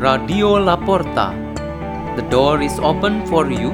Radio 0.00 0.56
La 0.56 0.76
Porta. 0.76 1.36
The 2.16 2.22
door 2.30 2.62
is 2.62 2.78
open 2.78 3.26
for 3.26 3.50
you 3.52 3.68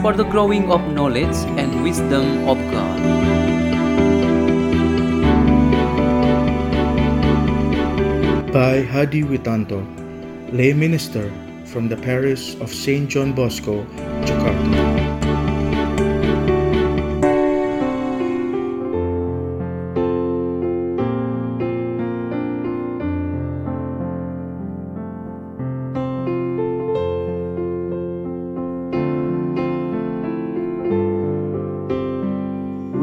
for 0.00 0.12
the 0.12 0.22
growing 0.22 0.70
of 0.70 0.80
knowledge 0.94 1.34
and 1.58 1.82
wisdom 1.82 2.46
of 2.46 2.56
God. 2.70 3.00
By 8.52 8.82
Hadi 8.82 9.24
Witanto, 9.24 9.82
lay 10.52 10.72
minister 10.72 11.32
from 11.64 11.88
the 11.88 11.96
parish 11.96 12.54
of 12.60 12.72
St. 12.72 13.10
John 13.10 13.32
Bosco, 13.32 13.82
Jakarta. 14.22 15.25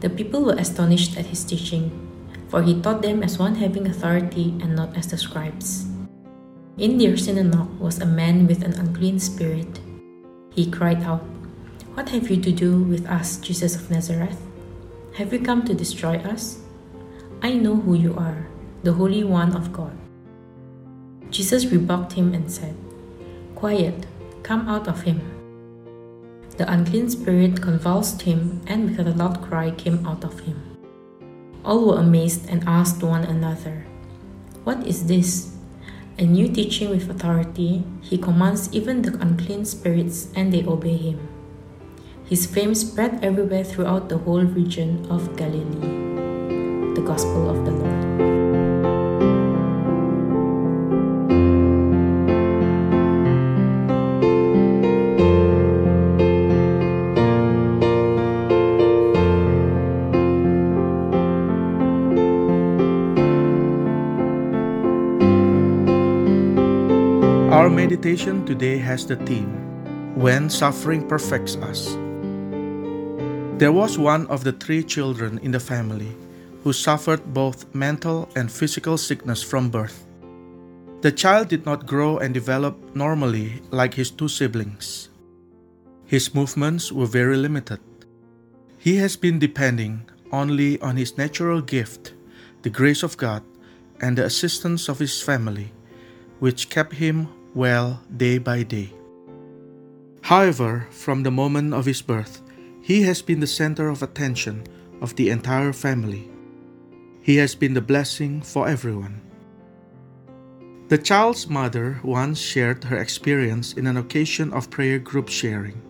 The 0.00 0.10
people 0.10 0.42
were 0.42 0.58
astonished 0.58 1.16
at 1.16 1.26
his 1.26 1.44
teaching, 1.44 1.90
for 2.48 2.62
he 2.62 2.80
taught 2.80 3.02
them 3.02 3.22
as 3.22 3.38
one 3.38 3.54
having 3.54 3.86
authority 3.86 4.54
and 4.62 4.76
not 4.76 4.96
as 4.96 5.08
the 5.08 5.18
scribes. 5.18 5.86
In 6.78 6.98
their 6.98 7.16
synagogue 7.16 7.78
was 7.78 8.00
a 8.00 8.06
man 8.06 8.46
with 8.46 8.62
an 8.62 8.74
unclean 8.74 9.18
spirit. 9.18 9.80
He 10.50 10.70
cried 10.70 11.02
out, 11.02 11.22
What 11.94 12.08
have 12.10 12.30
you 12.30 12.36
to 12.42 12.52
do 12.52 12.82
with 12.82 13.06
us, 13.06 13.38
Jesus 13.38 13.76
of 13.76 13.90
Nazareth? 13.90 14.40
Have 15.14 15.32
you 15.32 15.38
come 15.38 15.64
to 15.64 15.74
destroy 15.74 16.18
us? 16.18 16.58
I 17.42 17.54
know 17.54 17.76
who 17.76 17.94
you 17.94 18.14
are, 18.16 18.46
the 18.82 18.92
Holy 18.92 19.22
One 19.22 19.54
of 19.54 19.72
God. 19.72 19.92
Jesus 21.30 21.66
rebuked 21.66 22.12
him 22.12 22.34
and 22.34 22.50
said, 22.50 22.74
Quiet, 23.54 24.06
come 24.42 24.68
out 24.68 24.86
of 24.86 25.02
him. 25.02 25.33
The 26.56 26.70
unclean 26.70 27.10
spirit 27.10 27.60
convulsed 27.60 28.22
him, 28.22 28.62
and 28.66 28.96
with 28.96 29.06
a 29.06 29.10
loud 29.10 29.42
cry 29.42 29.72
came 29.72 30.06
out 30.06 30.22
of 30.22 30.40
him. 30.40 30.76
All 31.64 31.88
were 31.88 31.98
amazed 31.98 32.48
and 32.48 32.62
asked 32.66 33.02
one 33.02 33.24
another, 33.24 33.86
What 34.62 34.86
is 34.86 35.06
this? 35.06 35.50
A 36.16 36.24
new 36.24 36.46
teaching 36.46 36.90
with 36.90 37.10
authority, 37.10 37.82
he 38.00 38.16
commands 38.16 38.72
even 38.72 39.02
the 39.02 39.18
unclean 39.18 39.64
spirits, 39.64 40.28
and 40.36 40.52
they 40.52 40.64
obey 40.64 40.96
him. 40.96 41.28
His 42.24 42.46
fame 42.46 42.74
spread 42.74 43.24
everywhere 43.24 43.64
throughout 43.64 44.08
the 44.08 44.18
whole 44.18 44.44
region 44.44 45.04
of 45.10 45.36
Galilee. 45.36 46.94
The 46.94 47.02
Gospel 47.04 47.50
of 47.50 47.64
the 47.64 47.72
Lord. 47.72 48.43
Our 67.64 67.70
meditation 67.70 68.44
today 68.44 68.76
has 68.76 69.06
the 69.06 69.16
theme 69.24 69.48
When 70.20 70.50
Suffering 70.50 71.08
Perfects 71.08 71.56
Us. 71.56 71.96
There 73.56 73.72
was 73.72 73.96
one 73.96 74.26
of 74.26 74.44
the 74.44 74.52
three 74.52 74.84
children 74.84 75.40
in 75.40 75.50
the 75.50 75.64
family 75.64 76.12
who 76.62 76.74
suffered 76.74 77.24
both 77.32 77.74
mental 77.74 78.28
and 78.36 78.52
physical 78.52 78.98
sickness 78.98 79.42
from 79.42 79.70
birth. 79.70 80.04
The 81.00 81.10
child 81.10 81.48
did 81.48 81.64
not 81.64 81.86
grow 81.86 82.18
and 82.18 82.34
develop 82.34 82.76
normally 82.94 83.62
like 83.70 83.94
his 83.94 84.10
two 84.10 84.28
siblings. 84.28 85.08
His 86.04 86.34
movements 86.34 86.92
were 86.92 87.08
very 87.08 87.38
limited. 87.38 87.80
He 88.76 88.96
has 88.96 89.16
been 89.16 89.38
depending 89.38 90.04
only 90.32 90.78
on 90.82 90.98
his 90.98 91.16
natural 91.16 91.62
gift, 91.62 92.12
the 92.60 92.68
grace 92.68 93.02
of 93.02 93.16
God, 93.16 93.42
and 94.02 94.18
the 94.18 94.26
assistance 94.26 94.90
of 94.90 94.98
his 94.98 95.22
family, 95.22 95.72
which 96.40 96.68
kept 96.68 97.00
him 97.00 97.28
well 97.54 98.00
day 98.16 98.38
by 98.38 98.62
day. 98.62 98.92
However, 100.22 100.88
from 100.90 101.22
the 101.22 101.30
moment 101.30 101.72
of 101.74 101.86
his 101.86 102.02
birth, 102.02 102.42
he 102.82 103.02
has 103.02 103.22
been 103.22 103.40
the 103.40 103.46
center 103.46 103.88
of 103.88 104.02
attention 104.02 104.64
of 105.00 105.14
the 105.16 105.30
entire 105.30 105.72
family. 105.72 106.28
He 107.22 107.36
has 107.36 107.54
been 107.54 107.74
the 107.74 107.80
blessing 107.80 108.42
for 108.42 108.68
everyone. 108.68 109.20
The 110.88 110.98
child's 110.98 111.48
mother 111.48 112.00
once 112.02 112.38
shared 112.38 112.84
her 112.84 112.98
experience 112.98 113.72
in 113.72 113.86
an 113.86 113.96
occasion 113.96 114.52
of 114.52 114.70
prayer 114.70 114.98
group 114.98 115.28
sharing. 115.28 115.80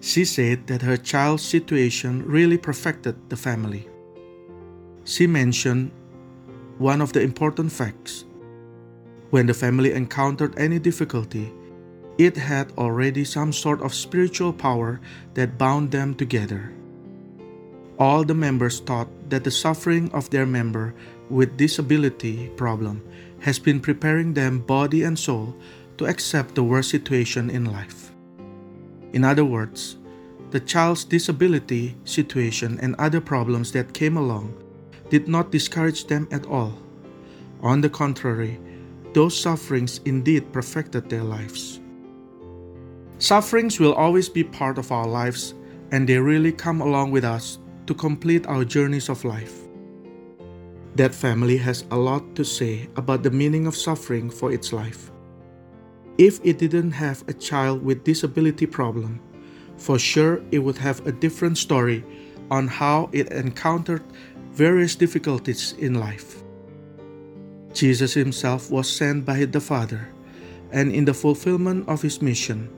She 0.00 0.24
said 0.24 0.66
that 0.68 0.82
her 0.82 0.96
child's 0.96 1.42
situation 1.42 2.24
really 2.24 2.56
perfected 2.56 3.16
the 3.28 3.36
family. 3.36 3.88
She 5.04 5.26
mentioned 5.26 5.90
one 6.78 7.00
of 7.00 7.12
the 7.12 7.20
important 7.20 7.72
facts. 7.72 8.24
When 9.30 9.46
the 9.46 9.54
family 9.54 9.92
encountered 9.92 10.58
any 10.58 10.78
difficulty, 10.78 11.52
it 12.16 12.36
had 12.36 12.72
already 12.78 13.24
some 13.24 13.52
sort 13.52 13.82
of 13.82 13.94
spiritual 13.94 14.52
power 14.52 15.00
that 15.34 15.58
bound 15.58 15.90
them 15.90 16.14
together. 16.14 16.72
All 17.98 18.24
the 18.24 18.34
members 18.34 18.80
thought 18.80 19.08
that 19.28 19.44
the 19.44 19.50
suffering 19.50 20.10
of 20.12 20.30
their 20.30 20.46
member 20.46 20.94
with 21.28 21.56
disability 21.56 22.48
problem 22.56 23.02
has 23.40 23.58
been 23.58 23.80
preparing 23.80 24.34
them 24.34 24.60
body 24.60 25.02
and 25.02 25.18
soul 25.18 25.54
to 25.98 26.06
accept 26.06 26.54
the 26.54 26.64
worst 26.64 26.90
situation 26.90 27.50
in 27.50 27.66
life. 27.66 28.12
In 29.12 29.24
other 29.24 29.44
words, 29.44 29.96
the 30.50 30.60
child's 30.60 31.04
disability 31.04 31.96
situation 32.04 32.78
and 32.80 32.94
other 32.96 33.20
problems 33.20 33.72
that 33.72 33.92
came 33.92 34.16
along 34.16 34.54
did 35.10 35.28
not 35.28 35.52
discourage 35.52 36.06
them 36.06 36.26
at 36.30 36.46
all. 36.46 36.72
On 37.60 37.80
the 37.80 37.90
contrary, 37.90 38.58
those 39.14 39.38
sufferings 39.38 40.00
indeed 40.04 40.52
perfected 40.52 41.08
their 41.08 41.22
lives. 41.22 41.80
Sufferings 43.18 43.80
will 43.80 43.94
always 43.94 44.28
be 44.28 44.44
part 44.44 44.78
of 44.78 44.92
our 44.92 45.06
lives, 45.06 45.54
and 45.90 46.08
they 46.08 46.18
really 46.18 46.52
come 46.52 46.80
along 46.80 47.10
with 47.10 47.24
us 47.24 47.58
to 47.86 47.94
complete 47.94 48.46
our 48.46 48.64
journeys 48.64 49.08
of 49.08 49.24
life. 49.24 49.54
That 50.94 51.14
family 51.14 51.56
has 51.56 51.84
a 51.90 51.96
lot 51.96 52.34
to 52.36 52.44
say 52.44 52.88
about 52.96 53.22
the 53.22 53.30
meaning 53.30 53.66
of 53.66 53.76
suffering 53.76 54.30
for 54.30 54.52
its 54.52 54.72
life. 54.72 55.10
If 56.18 56.40
it 56.44 56.58
didn't 56.58 56.92
have 56.92 57.24
a 57.28 57.32
child 57.32 57.82
with 57.84 58.04
disability 58.04 58.66
problem, 58.66 59.20
for 59.76 59.98
sure 59.98 60.42
it 60.50 60.58
would 60.58 60.78
have 60.78 61.06
a 61.06 61.12
different 61.12 61.56
story 61.56 62.04
on 62.50 62.66
how 62.66 63.08
it 63.12 63.30
encountered 63.32 64.02
various 64.52 64.96
difficulties 64.96 65.74
in 65.78 65.94
life. 65.94 66.42
Jesus 67.72 68.14
himself 68.14 68.70
was 68.70 68.88
sent 68.88 69.24
by 69.24 69.44
the 69.44 69.60
Father, 69.60 70.08
and 70.72 70.92
in 70.92 71.04
the 71.04 71.14
fulfillment 71.14 71.88
of 71.88 72.02
his 72.02 72.22
mission, 72.22 72.68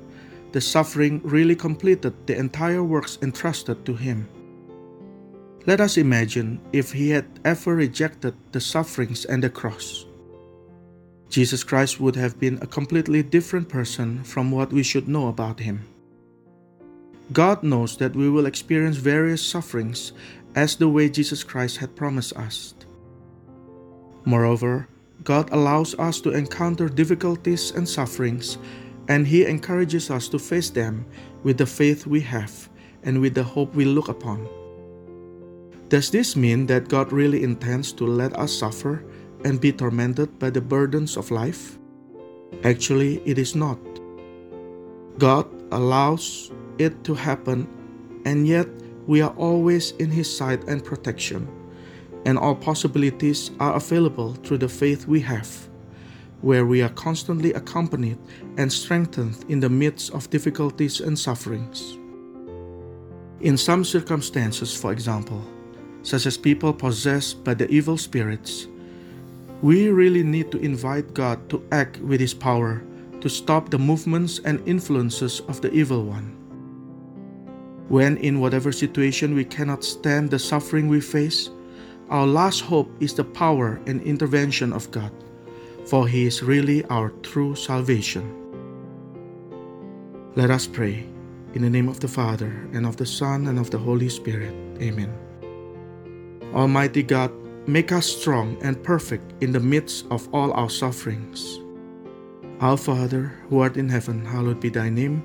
the 0.52 0.60
suffering 0.60 1.20
really 1.22 1.54
completed 1.54 2.14
the 2.26 2.36
entire 2.36 2.82
works 2.82 3.18
entrusted 3.22 3.84
to 3.86 3.94
him. 3.94 4.28
Let 5.66 5.80
us 5.80 5.96
imagine 5.96 6.60
if 6.72 6.90
he 6.92 7.10
had 7.10 7.26
ever 7.44 7.76
rejected 7.76 8.34
the 8.52 8.60
sufferings 8.60 9.24
and 9.26 9.42
the 9.42 9.50
cross. 9.50 10.06
Jesus 11.28 11.62
Christ 11.62 12.00
would 12.00 12.16
have 12.16 12.40
been 12.40 12.58
a 12.60 12.66
completely 12.66 13.22
different 13.22 13.68
person 13.68 14.24
from 14.24 14.50
what 14.50 14.72
we 14.72 14.82
should 14.82 15.06
know 15.06 15.28
about 15.28 15.60
him. 15.60 15.86
God 17.32 17.62
knows 17.62 17.96
that 17.98 18.16
we 18.16 18.28
will 18.28 18.46
experience 18.46 18.96
various 18.96 19.40
sufferings 19.40 20.12
as 20.56 20.74
the 20.74 20.88
way 20.88 21.08
Jesus 21.08 21.44
Christ 21.44 21.76
had 21.76 21.94
promised 21.94 22.36
us. 22.36 22.74
Moreover, 24.30 24.86
God 25.24 25.50
allows 25.50 25.98
us 25.98 26.20
to 26.20 26.30
encounter 26.30 26.88
difficulties 26.88 27.72
and 27.74 27.82
sufferings, 27.82 28.58
and 29.08 29.26
He 29.26 29.44
encourages 29.44 30.08
us 30.08 30.28
to 30.28 30.38
face 30.38 30.70
them 30.70 31.04
with 31.42 31.58
the 31.58 31.66
faith 31.66 32.06
we 32.06 32.20
have 32.30 32.70
and 33.02 33.20
with 33.20 33.34
the 33.34 33.42
hope 33.42 33.74
we 33.74 33.84
look 33.84 34.06
upon. 34.06 34.46
Does 35.88 36.14
this 36.14 36.36
mean 36.36 36.66
that 36.70 36.86
God 36.86 37.10
really 37.10 37.42
intends 37.42 37.90
to 37.98 38.06
let 38.06 38.38
us 38.38 38.54
suffer 38.54 39.02
and 39.42 39.60
be 39.60 39.72
tormented 39.72 40.38
by 40.38 40.50
the 40.50 40.62
burdens 40.62 41.16
of 41.16 41.32
life? 41.32 41.76
Actually, 42.62 43.18
it 43.26 43.36
is 43.36 43.56
not. 43.56 43.82
God 45.18 45.50
allows 45.72 46.52
it 46.78 47.02
to 47.02 47.14
happen, 47.18 47.66
and 48.24 48.46
yet 48.46 48.68
we 49.08 49.22
are 49.22 49.34
always 49.34 49.90
in 49.98 50.08
His 50.08 50.30
sight 50.30 50.62
and 50.70 50.84
protection, 50.84 51.50
and 52.24 52.38
all 52.38 52.54
possibilities 52.54 53.50
are 53.60 53.74
available 53.74 54.34
through 54.34 54.58
the 54.58 54.68
faith 54.68 55.06
we 55.06 55.20
have, 55.20 55.48
where 56.42 56.66
we 56.66 56.82
are 56.82 56.90
constantly 56.90 57.52
accompanied 57.54 58.18
and 58.56 58.72
strengthened 58.72 59.44
in 59.48 59.60
the 59.60 59.68
midst 59.68 60.12
of 60.12 60.30
difficulties 60.30 61.00
and 61.00 61.18
sufferings. 61.18 61.96
In 63.40 63.56
some 63.56 63.84
circumstances, 63.84 64.76
for 64.76 64.92
example, 64.92 65.42
such 66.02 66.26
as 66.26 66.36
people 66.36 66.72
possessed 66.72 67.42
by 67.44 67.54
the 67.54 67.68
evil 67.70 67.96
spirits, 67.96 68.66
we 69.62 69.88
really 69.88 70.22
need 70.22 70.50
to 70.52 70.58
invite 70.58 71.14
God 71.14 71.48
to 71.50 71.62
act 71.72 71.98
with 71.98 72.20
His 72.20 72.34
power 72.34 72.82
to 73.20 73.28
stop 73.28 73.70
the 73.70 73.78
movements 73.78 74.40
and 74.44 74.66
influences 74.66 75.40
of 75.40 75.60
the 75.60 75.70
evil 75.72 76.04
one. 76.04 76.36
When, 77.88 78.16
in 78.18 78.40
whatever 78.40 78.72
situation, 78.72 79.34
we 79.34 79.44
cannot 79.44 79.84
stand 79.84 80.30
the 80.30 80.38
suffering 80.38 80.88
we 80.88 81.00
face, 81.00 81.50
our 82.10 82.26
last 82.26 82.60
hope 82.60 82.90
is 82.98 83.14
the 83.14 83.24
power 83.24 83.80
and 83.86 84.02
intervention 84.02 84.72
of 84.72 84.90
God, 84.90 85.12
for 85.86 86.08
He 86.08 86.26
is 86.26 86.42
really 86.42 86.84
our 86.86 87.10
true 87.22 87.54
salvation. 87.54 88.26
Let 90.34 90.50
us 90.50 90.66
pray. 90.66 91.06
In 91.54 91.62
the 91.62 91.70
name 91.70 91.88
of 91.88 91.98
the 91.98 92.08
Father, 92.08 92.68
and 92.72 92.86
of 92.86 92.96
the 92.96 93.06
Son, 93.06 93.48
and 93.48 93.58
of 93.58 93.70
the 93.70 93.78
Holy 93.78 94.08
Spirit. 94.08 94.54
Amen. 94.80 95.12
Almighty 96.54 97.02
God, 97.02 97.32
make 97.66 97.90
us 97.90 98.06
strong 98.06 98.56
and 98.62 98.80
perfect 98.82 99.42
in 99.42 99.50
the 99.50 99.58
midst 99.58 100.06
of 100.10 100.32
all 100.32 100.52
our 100.52 100.70
sufferings. 100.70 101.58
Our 102.60 102.76
Father, 102.76 103.32
who 103.48 103.60
art 103.60 103.76
in 103.76 103.88
heaven, 103.88 104.24
hallowed 104.24 104.60
be 104.60 104.68
thy 104.68 104.90
name. 104.90 105.24